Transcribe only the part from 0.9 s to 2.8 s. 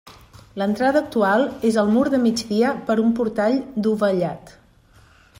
actual és al mur de migdia